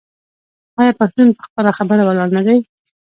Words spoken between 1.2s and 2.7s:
په خپله خبره ولاړ نه دی؟